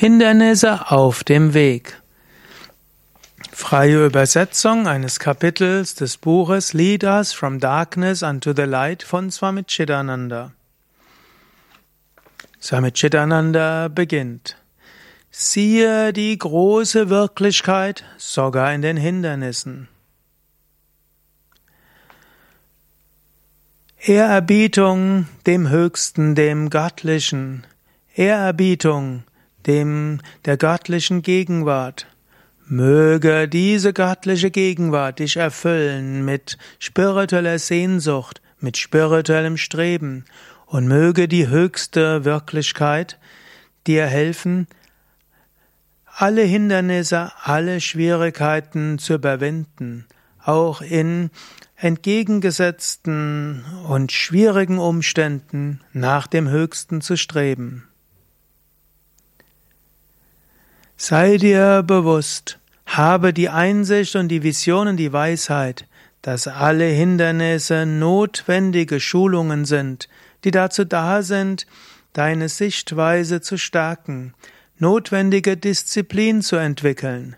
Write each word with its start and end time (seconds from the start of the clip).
Hindernisse 0.00 0.92
auf 0.92 1.24
dem 1.24 1.54
Weg. 1.54 2.00
Freie 3.50 4.06
Übersetzung 4.06 4.86
eines 4.86 5.18
Kapitels 5.18 5.96
des 5.96 6.18
Buches 6.18 6.72
Lead 6.72 7.02
Us 7.02 7.32
from 7.32 7.58
Darkness 7.58 8.22
unto 8.22 8.52
the 8.54 8.62
Light 8.62 9.02
von 9.02 9.32
Swami 9.32 9.64
Chidananda. 9.64 10.52
Swami 12.62 12.92
Chidananda 12.92 13.88
beginnt. 13.88 14.56
Siehe 15.32 16.12
die 16.12 16.38
große 16.38 17.08
Wirklichkeit 17.08 18.04
sogar 18.18 18.72
in 18.72 18.82
den 18.82 18.96
Hindernissen. 18.96 19.88
Ehrerbietung 23.98 25.26
dem 25.44 25.68
Höchsten, 25.70 26.36
dem 26.36 26.70
Göttlichen. 26.70 27.66
Ehrerbietung 28.14 29.24
dem 29.68 30.20
der 30.46 30.56
göttlichen 30.56 31.22
Gegenwart. 31.22 32.06
Möge 32.66 33.48
diese 33.48 33.92
göttliche 33.92 34.50
Gegenwart 34.50 35.20
dich 35.20 35.36
erfüllen 35.36 36.24
mit 36.24 36.58
spiritueller 36.78 37.58
Sehnsucht, 37.58 38.42
mit 38.60 38.76
spirituellem 38.76 39.56
Streben 39.56 40.24
und 40.66 40.88
möge 40.88 41.28
die 41.28 41.48
höchste 41.48 42.24
Wirklichkeit 42.24 43.18
dir 43.86 44.06
helfen, 44.06 44.66
alle 46.04 46.42
Hindernisse, 46.42 47.30
alle 47.42 47.80
Schwierigkeiten 47.80 48.98
zu 48.98 49.14
überwinden, 49.14 50.06
auch 50.42 50.82
in 50.82 51.30
entgegengesetzten 51.76 53.64
und 53.88 54.10
schwierigen 54.10 54.78
Umständen 54.78 55.80
nach 55.92 56.26
dem 56.26 56.48
Höchsten 56.48 57.00
zu 57.00 57.16
streben. 57.16 57.87
Sei 61.00 61.36
dir 61.36 61.84
bewusst, 61.86 62.58
habe 62.84 63.32
die 63.32 63.48
Einsicht 63.48 64.16
und 64.16 64.26
die 64.30 64.42
Vision 64.42 64.88
und 64.88 64.96
die 64.96 65.12
Weisheit, 65.12 65.86
dass 66.22 66.48
alle 66.48 66.86
Hindernisse 66.86 67.86
notwendige 67.86 68.98
Schulungen 68.98 69.64
sind, 69.64 70.08
die 70.42 70.50
dazu 70.50 70.84
da 70.84 71.22
sind, 71.22 71.68
deine 72.14 72.48
Sichtweise 72.48 73.40
zu 73.40 73.58
stärken, 73.58 74.34
notwendige 74.76 75.56
Disziplin 75.56 76.42
zu 76.42 76.56
entwickeln, 76.56 77.36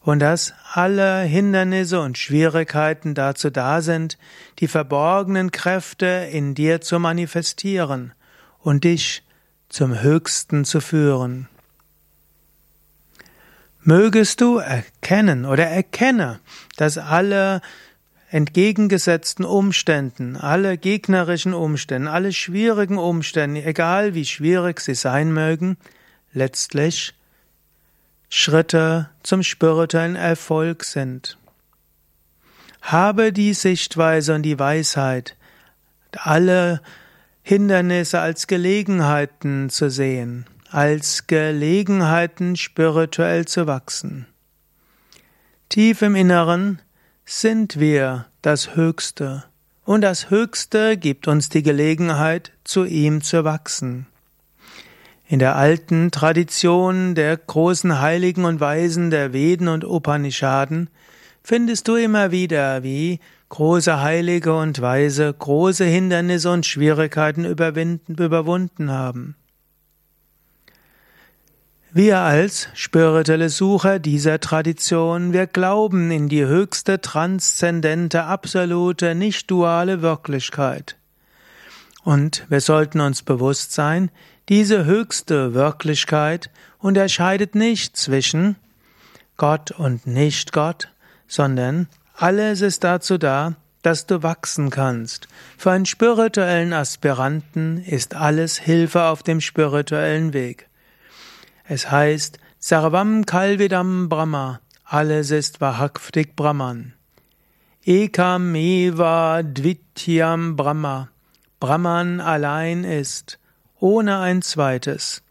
und 0.00 0.20
dass 0.20 0.54
alle 0.72 1.20
Hindernisse 1.24 2.00
und 2.00 2.16
Schwierigkeiten 2.16 3.14
dazu 3.14 3.50
da 3.50 3.82
sind, 3.82 4.16
die 4.60 4.68
verborgenen 4.68 5.50
Kräfte 5.50 6.28
in 6.32 6.54
dir 6.54 6.80
zu 6.80 6.98
manifestieren 6.98 8.14
und 8.60 8.84
dich 8.84 9.24
zum 9.68 10.00
Höchsten 10.00 10.64
zu 10.64 10.80
führen. 10.80 11.48
Mögest 13.86 14.40
du 14.40 14.56
erkennen 14.56 15.44
oder 15.44 15.66
erkenne, 15.66 16.40
dass 16.78 16.96
alle 16.96 17.60
entgegengesetzten 18.30 19.44
Umständen, 19.44 20.38
alle 20.38 20.78
gegnerischen 20.78 21.52
Umstände, 21.52 22.10
alle 22.10 22.32
schwierigen 22.32 22.96
Umstände, 22.96 23.62
egal 23.62 24.14
wie 24.14 24.24
schwierig 24.24 24.80
sie 24.80 24.94
sein 24.94 25.34
mögen, 25.34 25.76
letztlich 26.32 27.14
Schritte 28.30 29.10
zum 29.22 29.42
spirituellen 29.42 30.16
Erfolg 30.16 30.84
sind. 30.84 31.36
Habe 32.80 33.34
die 33.34 33.52
Sichtweise 33.52 34.34
und 34.34 34.44
die 34.44 34.58
Weisheit, 34.58 35.36
alle 36.16 36.80
Hindernisse 37.42 38.18
als 38.20 38.46
Gelegenheiten 38.46 39.68
zu 39.68 39.90
sehen 39.90 40.46
als 40.74 41.28
Gelegenheiten 41.28 42.56
spirituell 42.56 43.44
zu 43.44 43.68
wachsen. 43.68 44.26
Tief 45.68 46.02
im 46.02 46.16
Inneren 46.16 46.82
sind 47.24 47.78
wir 47.78 48.26
das 48.42 48.74
Höchste, 48.74 49.44
und 49.84 50.00
das 50.00 50.30
Höchste 50.30 50.96
gibt 50.96 51.28
uns 51.28 51.48
die 51.48 51.62
Gelegenheit, 51.62 52.50
zu 52.64 52.84
ihm 52.84 53.22
zu 53.22 53.44
wachsen. 53.44 54.06
In 55.28 55.38
der 55.38 55.54
alten 55.54 56.10
Tradition 56.10 57.14
der 57.14 57.36
großen 57.36 58.00
Heiligen 58.00 58.44
und 58.44 58.58
Weisen 58.58 59.10
der 59.10 59.32
Veden 59.32 59.68
und 59.68 59.84
Upanishaden 59.84 60.90
findest 61.44 61.86
du 61.86 61.94
immer 61.94 62.32
wieder, 62.32 62.82
wie 62.82 63.20
große 63.48 64.02
Heilige 64.02 64.56
und 64.56 64.80
Weise 64.80 65.32
große 65.32 65.84
Hindernisse 65.84 66.50
und 66.50 66.66
Schwierigkeiten 66.66 67.44
überwunden 67.44 68.90
haben. 68.90 69.36
Wir 71.96 72.18
als 72.18 72.66
spirituelle 72.74 73.48
Sucher 73.48 74.00
dieser 74.00 74.40
Tradition, 74.40 75.32
wir 75.32 75.46
glauben 75.46 76.10
in 76.10 76.28
die 76.28 76.44
höchste 76.44 77.00
transzendente, 77.00 78.24
absolute, 78.24 79.14
nicht 79.14 79.48
duale 79.48 80.02
Wirklichkeit. 80.02 80.96
Und 82.02 82.46
wir 82.48 82.60
sollten 82.60 82.98
uns 82.98 83.22
bewusst 83.22 83.74
sein, 83.74 84.10
diese 84.48 84.84
höchste 84.86 85.54
Wirklichkeit 85.54 86.50
unterscheidet 86.80 87.54
nicht 87.54 87.96
zwischen 87.96 88.56
Gott 89.36 89.70
und 89.70 90.04
Nicht-Gott, 90.04 90.88
sondern 91.28 91.86
alles 92.16 92.60
ist 92.60 92.82
dazu 92.82 93.18
da, 93.18 93.54
dass 93.82 94.06
du 94.06 94.24
wachsen 94.24 94.70
kannst. 94.70 95.28
Für 95.56 95.70
einen 95.70 95.86
spirituellen 95.86 96.72
Aspiranten 96.72 97.78
ist 97.78 98.16
alles 98.16 98.58
Hilfe 98.58 99.04
auf 99.04 99.22
dem 99.22 99.40
spirituellen 99.40 100.32
Weg. 100.32 100.68
Es 101.66 101.90
heißt 101.90 102.38
Sarvam 102.58 103.24
Kalvidam 103.24 104.10
Brahma, 104.10 104.60
alles 104.84 105.30
ist 105.30 105.62
wahrhaftig 105.62 106.36
Brahman. 106.36 106.92
Ekam 107.86 108.54
eva 108.54 109.42
dvityam 109.42 110.56
Brahma, 110.56 111.08
Brahman 111.60 112.20
allein 112.20 112.84
ist, 112.84 113.38
ohne 113.80 114.18
ein 114.18 114.42
zweites. 114.42 115.22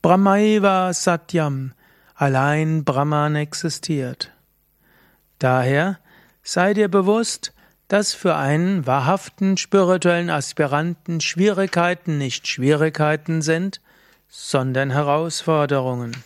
Brahmaiva 0.00 0.94
Satyam, 0.94 1.74
allein 2.14 2.82
Brahman 2.84 3.36
existiert. 3.36 4.32
Daher 5.38 5.98
sei 6.42 6.72
dir 6.72 6.88
bewusst, 6.88 7.52
dass 7.88 8.14
für 8.14 8.34
einen 8.34 8.86
wahrhaften 8.86 9.58
spirituellen 9.58 10.30
Aspiranten 10.30 11.20
Schwierigkeiten 11.20 12.16
nicht 12.16 12.48
Schwierigkeiten 12.48 13.42
sind, 13.42 13.82
sondern 14.28 14.90
Herausforderungen. 14.90 16.16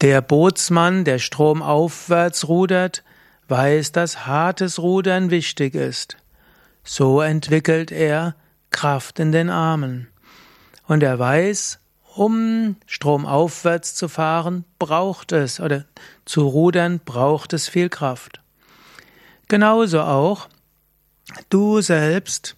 Der 0.00 0.20
Bootsmann, 0.20 1.04
der 1.04 1.18
stromaufwärts 1.18 2.48
rudert, 2.48 3.04
weiß, 3.48 3.92
dass 3.92 4.26
hartes 4.26 4.78
Rudern 4.78 5.30
wichtig 5.30 5.74
ist. 5.74 6.16
So 6.82 7.20
entwickelt 7.20 7.90
er 7.90 8.34
Kraft 8.70 9.18
in 9.18 9.32
den 9.32 9.50
Armen. 9.50 10.08
Und 10.86 11.02
er 11.02 11.18
weiß, 11.18 11.78
um 12.16 12.76
stromaufwärts 12.86 13.94
zu 13.94 14.08
fahren, 14.08 14.64
braucht 14.78 15.32
es, 15.32 15.58
oder 15.60 15.84
zu 16.24 16.46
rudern, 16.46 17.00
braucht 17.04 17.52
es 17.52 17.68
viel 17.68 17.88
Kraft. 17.88 18.40
Genauso 19.48 20.02
auch, 20.02 20.48
du 21.48 21.80
selbst 21.80 22.56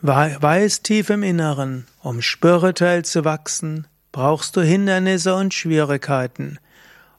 Weiß 0.00 0.82
tief 0.82 1.10
im 1.10 1.24
Inneren, 1.24 1.86
um 2.00 2.22
spirituell 2.22 3.04
zu 3.04 3.24
wachsen, 3.24 3.88
brauchst 4.12 4.54
du 4.54 4.60
Hindernisse 4.60 5.34
und 5.34 5.52
Schwierigkeiten. 5.52 6.58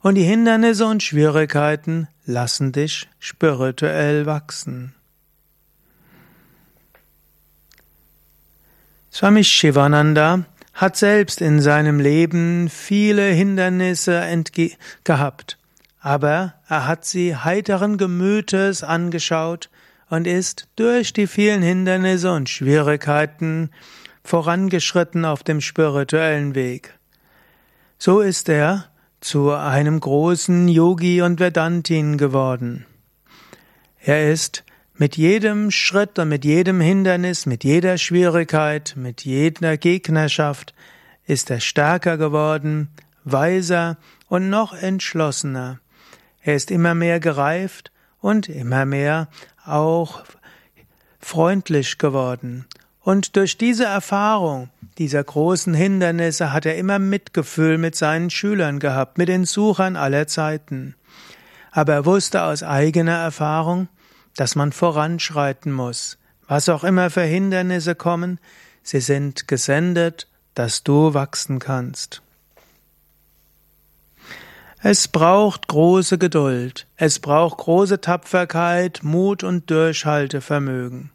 Und 0.02 0.16
die 0.16 0.24
Hindernisse 0.24 0.86
und 0.86 1.04
Schwierigkeiten 1.04 2.08
lassen 2.26 2.72
dich 2.72 3.10
spirituell 3.20 4.26
wachsen. 4.26 4.96
Swami 9.12 9.44
Shivananda 9.44 10.46
hat 10.74 10.96
selbst 10.96 11.42
in 11.42 11.60
seinem 11.60 12.00
Leben 12.00 12.70
viele 12.70 13.25
Hindernisse 13.25 14.24
gehabt, 15.04 15.58
aber 16.00 16.54
er 16.70 16.88
hat 16.88 17.04
sie 17.04 17.36
heiteren 17.36 17.98
Gemütes 17.98 18.84
angeschaut 18.84 19.70
und 20.10 20.28
ist 20.28 20.68
durch 20.76 21.14
die 21.14 21.28
vielen 21.28 21.62
Hindernisse 21.62 22.32
und 22.32 22.50
Schwierigkeiten 22.50 23.70
vorangeschritten 24.24 25.26
auf 25.26 25.44
dem 25.44 25.62
spirituellen 25.62 26.56
Weg. 26.56 26.98
So 27.98 28.22
ist 28.22 28.50
er 28.50 28.86
zu 29.22 29.52
einem 29.52 30.00
großen 30.00 30.68
Yogi 30.68 31.22
und 31.22 31.40
Vedantin 31.40 32.18
geworden. 32.18 32.86
Er 34.00 34.32
ist 34.32 34.64
mit 34.96 35.18
jedem 35.18 35.72
Schritt 35.72 36.20
und 36.20 36.30
mit 36.30 36.46
jedem 36.46 36.82
Hindernis, 36.82 37.46
mit 37.46 37.64
jeder 37.64 37.98
Schwierigkeit, 37.98 38.94
mit 38.98 39.26
jeder 39.26 39.78
Gegnerschaft 39.78 40.74
ist 41.26 41.52
er 41.52 41.60
stärker 41.60 42.18
geworden, 42.18 42.90
weiser 43.24 43.98
und 44.28 44.50
noch 44.50 44.74
entschlossener. 44.74 45.80
Er 46.42 46.56
ist 46.56 46.72
immer 46.72 46.96
mehr 46.96 47.20
gereift 47.20 47.92
und 48.21 48.50
immer 48.50 48.86
mehr 48.86 49.27
auch 49.66 50.24
freundlich 51.19 51.98
geworden. 51.98 52.66
Und 53.01 53.36
durch 53.36 53.57
diese 53.57 53.86
Erfahrung, 53.86 54.69
dieser 54.98 55.24
großen 55.24 55.74
Hindernisse 55.74 56.51
hat 56.54 56.66
er 56.66 56.77
immer 56.77 57.00
Mitgefühl 57.00 57.77
mit 57.77 57.95
seinen 57.95 58.30
Schülern 58.30 58.80
gehabt, 58.80 59.18
mit 59.18 59.30
den 59.30 59.45
Suchern 59.45 59.95
aller 59.95 60.27
Zeiten. 60.27 60.95
Aber 61.71 61.94
er 61.94 62.06
wusste 62.06 62.44
aus 62.44 62.63
eigener 62.63 63.18
Erfahrung, 63.18 63.88
dass 64.36 64.56
man 64.56 64.72
voranschreiten 64.72 65.72
muss. 65.72 66.18
Was 66.48 66.68
auch 66.69 66.83
immer 66.83 67.10
für 67.10 67.22
Hindernisse 67.22 67.95
kommen, 67.95 68.39
sie 68.83 69.01
sind 69.01 69.48
gesendet, 69.48 70.27
dass 70.56 70.83
du 70.83 71.13
wachsen 71.13 71.60
kannst. 71.60 72.22
Es 74.81 75.10
braucht 75.10 75.68
große 75.68 76.18
Geduld, 76.18 76.88
es 76.96 77.20
braucht 77.20 77.58
große 77.58 78.00
Tapferkeit, 78.00 79.02
Mut 79.04 79.44
und 79.44 79.70
Durchhaltevermögen. 79.70 81.12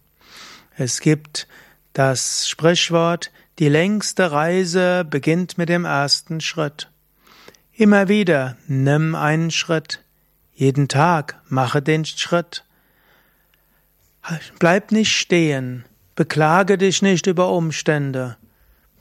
Es 0.76 1.00
gibt 1.00 1.49
das 1.94 2.46
Sprichwort, 2.46 3.31
die 3.58 3.70
längste 3.70 4.32
Reise 4.32 5.06
beginnt 5.08 5.56
mit 5.56 5.70
dem 5.70 5.87
ersten 5.87 6.43
Schritt. 6.43 6.90
Immer 7.72 8.08
wieder 8.08 8.58
nimm 8.66 9.14
einen 9.14 9.50
Schritt. 9.50 10.02
Jeden 10.52 10.87
Tag 10.87 11.40
mache 11.49 11.81
den 11.81 12.05
Schritt. 12.05 12.64
Bleib 14.58 14.93
nicht 14.93 15.12
stehen. 15.12 15.87
Beklage 16.17 16.76
dich 16.76 17.00
nicht 17.00 17.26
über 17.26 17.50
Umstände. 17.50 18.37